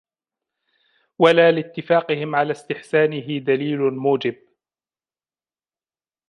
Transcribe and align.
وَلَا 1.19 1.51
لِاتِّفَاقِهِمْ 1.51 2.35
عَلَى 2.35 2.51
اسْتِحْسَانِهِ 2.51 3.37
دَلِيلٌ 3.37 3.79
مُوجِبٌ 3.79 4.35